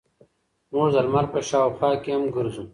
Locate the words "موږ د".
0.73-0.97